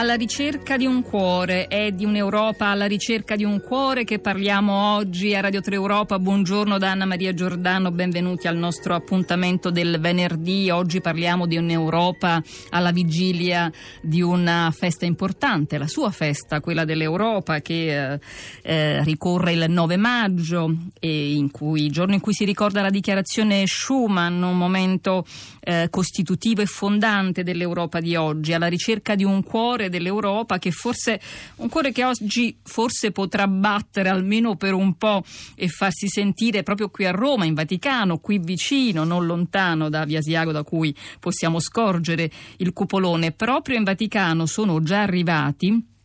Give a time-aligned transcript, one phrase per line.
[0.00, 4.94] Alla ricerca di un cuore, è di un'Europa alla ricerca di un cuore che parliamo
[4.94, 6.18] oggi a Radio 3 Europa.
[6.18, 10.70] Buongiorno da Anna Maria Giordano, benvenuti al nostro appuntamento del venerdì.
[10.70, 17.60] Oggi parliamo di un'Europa alla vigilia di una festa importante, la sua festa, quella dell'Europa
[17.60, 18.20] che eh,
[18.62, 23.66] eh, ricorre il 9 maggio e in cui, giorno in cui si ricorda la dichiarazione
[23.66, 25.26] Schuman, un momento
[25.60, 30.70] eh, costitutivo e fondante dell'Europa di oggi, alla ricerca di un cuore cuore dell'Europa, che
[30.70, 31.20] forse
[31.56, 35.22] un cuore che oggi forse potrà battere almeno per un po'
[35.54, 40.22] e farsi sentire proprio qui a Roma, in Vaticano, qui vicino, non lontano da Via
[40.22, 43.32] Siago da cui possiamo scorgere il cupolone.
[43.32, 45.98] Proprio in Vaticano sono già arrivati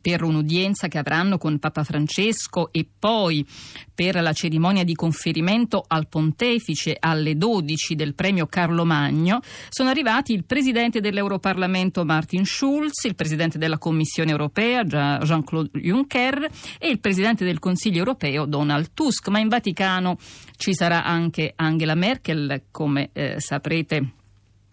[0.00, 3.46] per un'udienza che avranno con Papa Francesco e poi
[3.94, 10.32] per la cerimonia di conferimento al pontefice alle 12 del premio Carlo Magno sono arrivati
[10.32, 17.44] il presidente dell'Europarlamento Martin Schulz, il presidente della Commissione europea Jean-Claude Juncker e il presidente
[17.44, 20.18] del Consiglio europeo Donald Tusk, ma in Vaticano
[20.56, 24.12] ci sarà anche Angela Merkel, come eh, saprete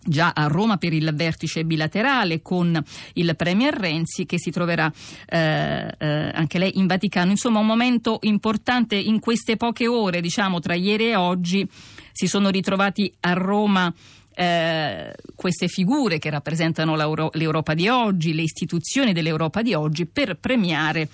[0.03, 2.81] già a Roma per il vertice bilaterale con
[3.14, 4.92] il Premier Renzi che si troverà
[5.28, 7.31] eh, eh, anche lei in Vaticano.
[7.31, 11.67] Insomma, un momento importante in queste poche ore, diciamo tra ieri e oggi,
[12.11, 13.94] si sono ritrovati a Roma.
[14.42, 16.95] Eh, queste figure che rappresentano
[17.33, 21.09] l'Europa di oggi, le istituzioni dell'Europa di oggi, per premiare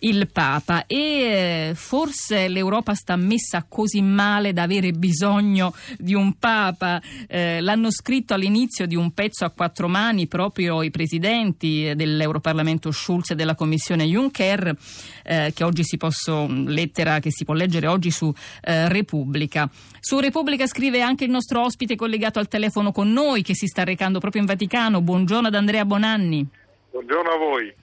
[0.00, 6.34] il Papa e eh, forse l'Europa sta messa così male da avere bisogno di un
[6.38, 7.00] Papa.
[7.26, 13.30] Eh, l'hanno scritto all'inizio di un pezzo a quattro mani proprio i presidenti dell'Europarlamento Schulz
[13.30, 14.76] e della Commissione Juncker,
[15.24, 18.32] eh, che oggi si posso, lettera che si può leggere oggi su
[18.62, 19.68] eh, Repubblica.
[20.00, 23.84] Su Repubblica scrive anche il nostro ospite collegato al telefono con noi che si sta
[23.84, 25.00] recando proprio in Vaticano.
[25.00, 26.46] Buongiorno ad Andrea Bonanni.
[26.90, 27.74] Buongiorno a voi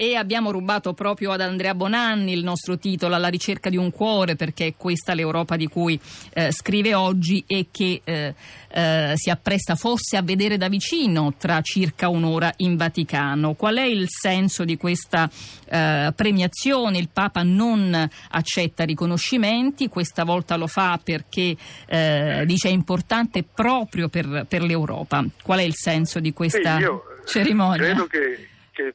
[0.00, 4.36] e abbiamo rubato proprio ad Andrea Bonanni il nostro titolo Alla ricerca di un cuore
[4.36, 5.98] perché è questa l'Europa di cui
[6.34, 8.32] eh, scrive oggi e che eh,
[8.68, 13.54] eh, si appresta forse a vedere da vicino tra circa un'ora in Vaticano.
[13.54, 15.28] Qual è il senso di questa
[15.68, 16.98] eh, premiazione?
[16.98, 21.56] Il Papa non accetta riconoscimenti, questa volta lo fa perché
[21.88, 25.24] eh, dice è importante proprio per, per, l'Europa.
[25.42, 26.86] Qual è il senso di questa sì,
[27.32, 27.82] cerimonia?
[27.82, 28.94] Credo che che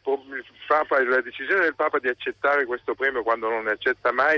[0.67, 4.37] Papa, la decisione del Papa di accettare questo premio quando non ne accetta mai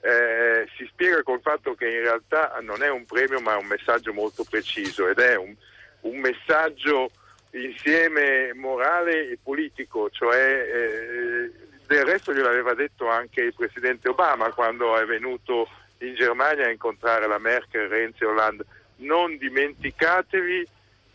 [0.00, 3.66] eh, si spiega col fatto che in realtà non è un premio ma è un
[3.66, 5.54] messaggio molto preciso ed è un,
[6.02, 7.10] un messaggio
[7.50, 11.50] insieme morale e politico, cioè eh,
[11.86, 15.68] del resto gliel'aveva detto anche il Presidente Obama quando è venuto
[15.98, 18.64] in Germania a incontrare la Merkel, Renzi e Hollande.
[18.96, 20.66] Non dimenticatevi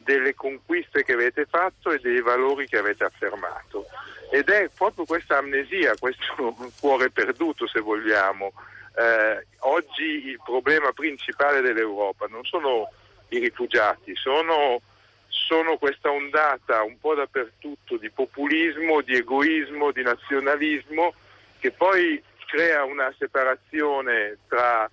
[0.09, 3.85] delle conquiste che avete fatto e dei valori che avete affermato.
[4.31, 8.51] Ed è proprio questa amnesia, questo cuore perduto se vogliamo.
[8.97, 12.89] Eh, oggi il problema principale dell'Europa non sono
[13.29, 14.81] i rifugiati, sono,
[15.27, 21.13] sono questa ondata un po' dappertutto di populismo, di egoismo, di nazionalismo
[21.59, 24.89] che poi crea una separazione tra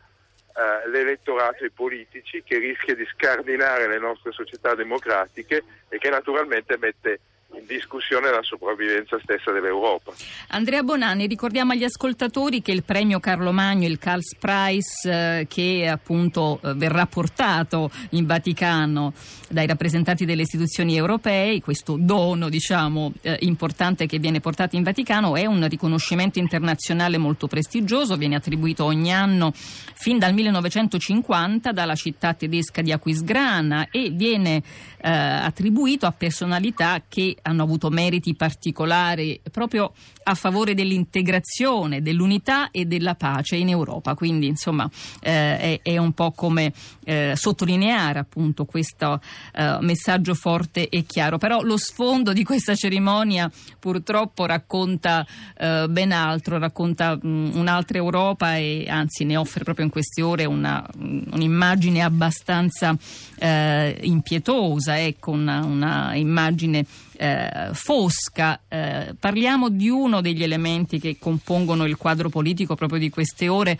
[0.56, 6.08] eh, l'elettorato e i politici che rischia di scardinare le nostre società democratiche e che
[6.08, 7.20] naturalmente mette
[7.58, 10.12] in discussione la sopravvivenza stessa dell'Europa.
[10.48, 15.88] Andrea Bonanni, ricordiamo agli ascoltatori che il premio Carlo Magno, il Carls Prize, eh, che
[15.90, 19.14] appunto eh, verrà portato in Vaticano
[19.48, 25.36] dai rappresentanti delle istituzioni europee, questo dono diciamo eh, importante che viene portato in Vaticano,
[25.36, 32.34] è un riconoscimento internazionale molto prestigioso, viene attribuito ogni anno fin dal 1950 dalla città
[32.34, 34.62] tedesca di Aquisgrana e viene
[35.00, 39.92] eh, attribuito a personalità che hanno avuto meriti particolari proprio
[40.24, 44.14] a favore dell'integrazione, dell'unità e della pace in Europa.
[44.14, 44.90] Quindi, insomma,
[45.20, 46.72] eh, è, è, un po' come
[47.04, 49.20] eh, sottolineare appunto questo
[49.54, 51.38] eh, messaggio forte e chiaro.
[51.38, 55.24] Però lo sfondo di questa cerimonia purtroppo racconta
[55.56, 60.22] eh, ben altro, racconta mh, mm, un'altra Europa e anzi ne offre proprio in queste
[60.22, 62.96] ore una, un'immagine abbastanza
[63.38, 66.84] eh, impietosa, ecco, una, una immagine
[67.18, 68.60] eh, fosca.
[68.68, 73.78] Eh, parliamo di uno degli elementi che compongono il quadro politico proprio di queste ore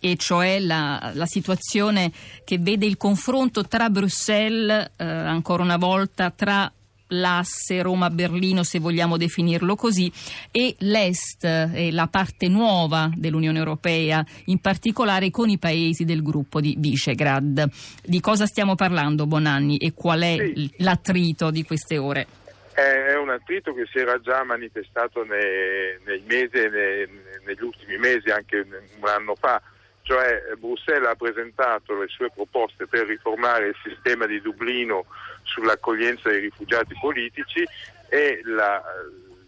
[0.00, 2.10] e cioè la, la, situazione
[2.44, 6.72] che vede il confronto tra Bruxelles, eh, ancora una volta, tra
[7.10, 10.10] l'asse Roma-Berlino, se vogliamo definirlo così,
[10.50, 16.60] e l'Est, e la parte nuova dell'Unione Europea, in particolare con i paesi del gruppo
[16.60, 17.68] di Visegrad.
[18.02, 20.70] Di cosa stiamo parlando, Bonanni, e qual è sì.
[20.78, 22.26] l'attrito di queste ore?
[22.72, 27.06] È un attrito che si era già manifestato nei, nei mesi, nei,
[27.44, 29.60] negli ultimi mesi, anche un anno fa
[30.02, 35.06] cioè Bruxelles ha presentato le sue proposte per riformare il sistema di Dublino
[35.42, 37.64] sull'accoglienza dei rifugiati politici
[38.08, 38.82] e la,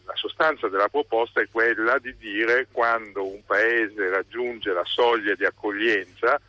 [0.05, 5.45] la sostanza della proposta è quella di dire quando un paese raggiunge la soglia di
[5.45, 6.41] accoglienza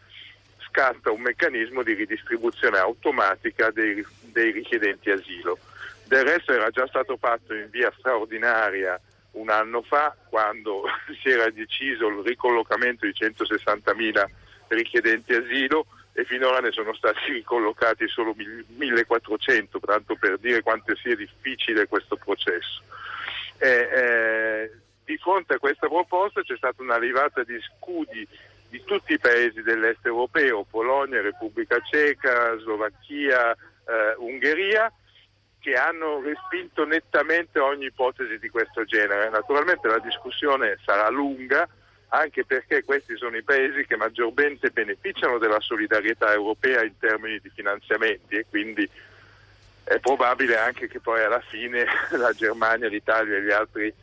[0.67, 5.59] scatta un meccanismo di ridistribuzione automatica dei, dei richiedenti asilo.
[6.05, 8.99] Del resto era già stato fatto in via straordinaria
[9.33, 10.83] un anno fa quando
[11.21, 14.29] si era deciso il ricollocamento di 160.000
[14.69, 21.15] richiedenti asilo e finora ne sono stati ricollocati solo 1.400, tanto per dire quanto sia
[21.15, 22.81] difficile questo processo.
[23.57, 24.71] Eh, eh,
[25.05, 28.27] di fronte a questa proposta c'è stata una levata di scudi
[28.69, 34.91] di tutti i paesi dell'est europeo, Polonia, Repubblica Ceca, Slovacchia, eh, Ungheria,
[35.63, 39.29] che hanno respinto nettamente ogni ipotesi di questo genere.
[39.29, 41.65] Naturalmente la discussione sarà lunga,
[42.09, 47.49] anche perché questi sono i paesi che maggiormente beneficiano della solidarietà europea in termini di
[47.55, 48.87] finanziamenti e quindi
[49.85, 53.93] è probabile anche che poi alla fine la Germania, l'Italia e gli altri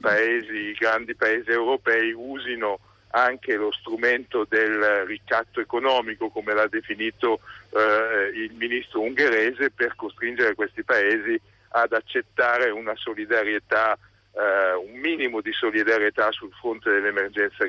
[0.00, 2.78] paesi, i grandi paesi europei usino
[3.14, 7.40] anche lo strumento del ricatto economico, come l'ha definito
[7.70, 13.96] eh, il ministro ungherese, per costringere questi paesi ad accettare una solidarietà,
[14.32, 17.64] eh, un minimo di solidarietà sul fronte dell'emergenza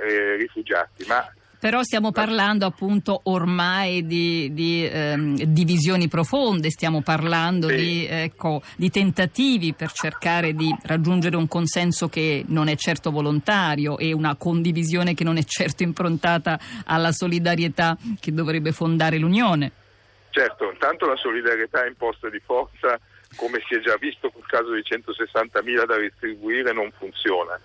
[0.00, 1.06] eh, rifugiati.
[1.06, 1.26] Ma
[1.62, 7.76] però stiamo parlando appunto ormai di, di ehm, divisioni profonde, stiamo parlando sì.
[7.76, 13.96] di, ecco, di, tentativi per cercare di raggiungere un consenso che non è certo volontario
[13.96, 19.70] e una condivisione che non è certo improntata alla solidarietà che dovrebbe fondare l'Unione.
[20.30, 22.98] Certo, intanto la solidarietà imposta di forza,
[23.36, 27.56] come si è già visto nel caso di 160.000 da distribuire, non funziona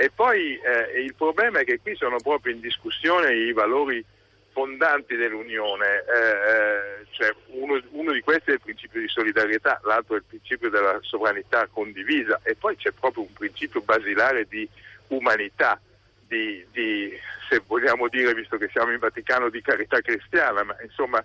[0.00, 4.02] e poi eh, il problema è che qui sono proprio in discussione i valori
[4.50, 10.14] fondanti dell'Unione, eh, eh, cioè uno, uno, di questi è il principio di solidarietà, l'altro
[10.14, 14.66] è il principio della sovranità condivisa e poi c'è proprio un principio basilare di
[15.08, 15.78] umanità,
[16.26, 17.14] di, di,
[17.50, 21.22] se vogliamo dire, visto che siamo in Vaticano, di carità cristiana, ma insomma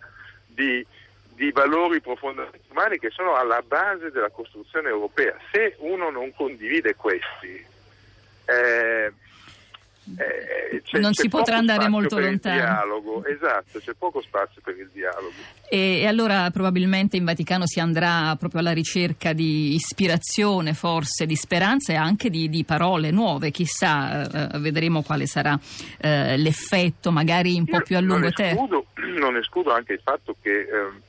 [0.47, 0.85] di,
[1.29, 5.33] di valori profondamente umani che sono alla base della costruzione europea.
[5.53, 7.71] Se uno non condivide questi,
[8.45, 9.13] eh,
[10.17, 12.55] eh, c'è, non si potrà andare molto lontano.
[12.55, 13.25] Dialogo.
[13.25, 15.33] Esatto, c'è poco spazio per il dialogo.
[15.67, 21.35] E, e, allora probabilmente in Vaticano si andrà proprio alla ricerca di ispirazione, forse di
[21.35, 23.49] speranza e anche di, di parole nuove.
[23.49, 25.59] Chissà, eh, vedremo quale sarà
[25.97, 28.83] eh, l'effetto, magari un po' più a lungo termine.
[29.15, 31.01] Non escludo anche il fatto che ehm,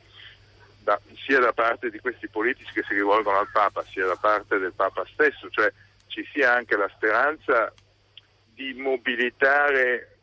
[0.84, 4.58] da, sia da parte di questi politici che si rivolgono al Papa, sia da parte
[4.58, 5.70] del Papa stesso, cioè
[6.16, 7.70] ci sia anche la speranza
[8.54, 10.16] di mobilitare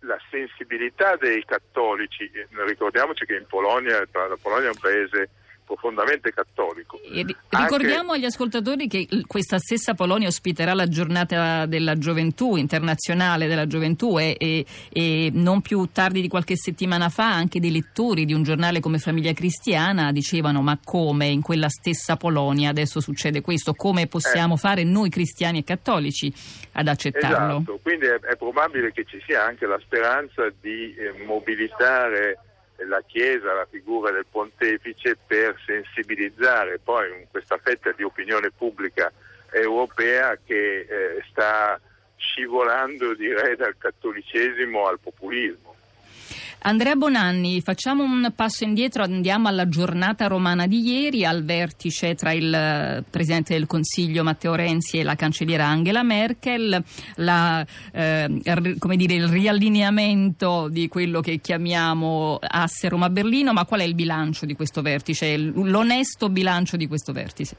[0.00, 2.30] la sensibilità dei cattolici.
[2.66, 5.30] Ricordiamoci che in Polonia, la Polonia è un paese
[5.68, 6.98] profondamente cattolico.
[7.02, 8.12] ricordiamo Anche...
[8.14, 14.34] agli ascoltatori che questa stessa Polonia ospiterà la giornata della gioventù, internazionale della gioventù e,
[14.38, 18.80] e, e, non più tardi di qualche settimana fa anche dei lettori di un giornale
[18.80, 24.54] come Famiglia Cristiana dicevano ma come in quella stessa Polonia adesso succede questo, come possiamo
[24.54, 24.58] eh.
[24.58, 26.32] fare noi cristiani e cattolici
[26.72, 27.56] ad accettarlo?
[27.56, 32.38] Esatto, quindi è, è probabile che ci sia anche la speranza di eh, mobilitare
[32.86, 39.12] la Chiesa, la figura del pontefice per sensibilizzare poi questa fetta di opinione pubblica
[39.50, 41.80] europea che eh, sta
[42.16, 45.74] scivolando direi dal cattolicesimo al populismo.
[46.60, 52.32] Andrea Bonanni, facciamo un passo indietro, andiamo alla giornata romana di ieri, al vertice tra
[52.32, 56.82] il eh, Presidente del Consiglio Matteo Renzi e la cancelliera Angela Merkel,
[57.16, 63.94] la, eh, dire, il riallineamento di quello che chiamiamo asse Roma-Berlino, ma qual è il
[63.94, 67.56] bilancio di questo vertice, l'onesto bilancio di questo vertice?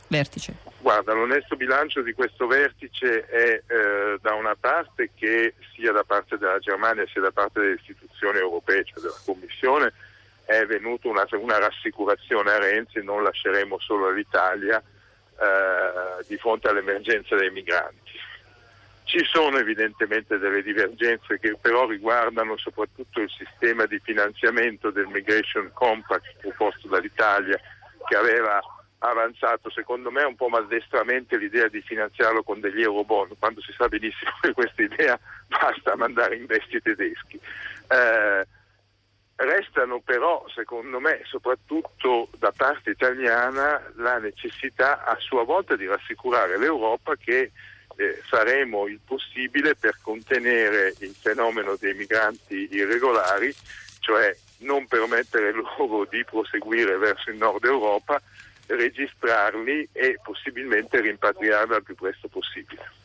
[0.82, 6.38] Guarda, l'onesto bilancio di questo vertice è eh, da una parte che sia da parte
[6.38, 9.94] della Germania sia da parte delle istituzioni europee, cioè della Commissione,
[10.46, 17.36] è venuta una, una rassicurazione a Renzi, non lasceremo solo l'Italia eh, di fronte all'emergenza
[17.36, 18.18] dei migranti.
[19.04, 25.72] Ci sono evidentemente delle divergenze che però riguardano soprattutto il sistema di finanziamento del Migration
[25.74, 27.60] Compact proposto dall'Italia
[28.08, 28.62] che aveva
[29.00, 33.74] avanzato secondo me un po' maldestramente l'idea di finanziarlo con degli euro bond, quando si
[33.78, 37.40] sa benissimo che questa idea basta mandare in vesti tedeschi.
[37.88, 38.48] Eh,
[39.36, 46.58] restano però, secondo me, soprattutto da parte italiana, la necessità a sua volta di rassicurare
[46.58, 47.52] l'Europa che
[47.96, 53.54] eh, faremo il possibile per contenere il fenomeno dei migranti irregolari,
[54.00, 58.22] cioè non permettere loro di proseguire verso il nord Europa,
[58.70, 62.98] registrarli e possibilmente rimpatriarli al più presto possibile.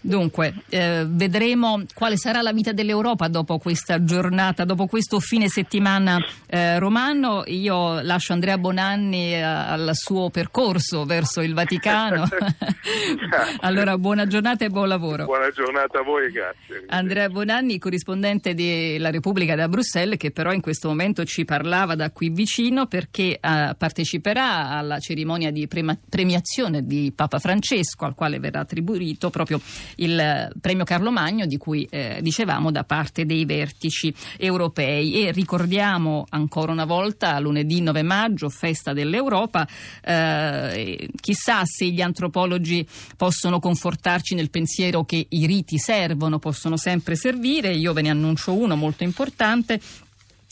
[0.00, 6.18] Dunque, eh, vedremo quale sarà la vita dell'Europa dopo questa giornata, dopo questo fine settimana
[6.46, 7.42] eh, romano.
[7.46, 12.28] Io lascio Andrea Bonanni eh, al suo percorso verso il Vaticano.
[13.60, 15.24] allora, buona giornata e buon lavoro.
[15.24, 16.84] Buona giornata a voi, grazie.
[16.86, 22.10] Andrea Bonanni, corrispondente della Repubblica da Bruxelles, che però in questo momento ci parlava da
[22.12, 28.38] qui vicino perché eh, parteciperà alla cerimonia di prema- premiazione di Papa Francesco, al quale
[28.38, 29.60] verrà attribuito proprio
[29.96, 35.26] il premio Carlo Magno di cui eh, dicevamo da parte dei vertici europei.
[35.26, 39.66] E ricordiamo ancora una volta lunedì 9 maggio, festa dell'Europa,
[40.02, 47.16] eh, chissà se gli antropologi possono confortarci nel pensiero che i riti servono, possono sempre
[47.16, 49.80] servire, io ve ne annuncio uno molto importante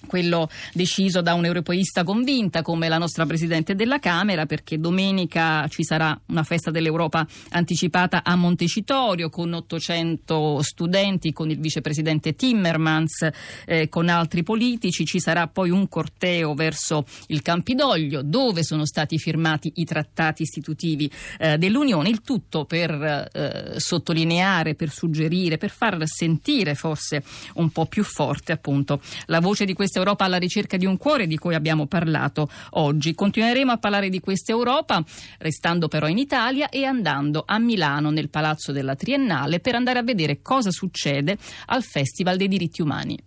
[0.06, 6.18] quello deciso da un'europeista convinta come la nostra Presidente della Camera perché domenica ci sarà
[6.26, 13.28] una festa dell'Europa anticipata a Montecitorio con 800 studenti, con il vicepresidente Timmermans,
[13.66, 19.18] eh, con altri politici, ci sarà poi un corteo verso il Campidoglio dove sono stati
[19.18, 22.90] firmati i trattati istitutivi eh, dell'Unione, il tutto per
[23.32, 27.22] eh, sottolineare, per suggerire, per far sentire forse
[27.54, 31.26] un po' più forte appunto la voce di questa Europa alla ricerca di un cuore
[31.26, 33.14] di cui abbiamo parlato oggi.
[33.14, 35.02] Continueremo a parlare di questa Europa,
[35.38, 40.02] restando però in Italia e andando a Milano nel Palazzo della Triennale per andare a
[40.02, 43.18] vedere cosa succede al Festival dei diritti umani.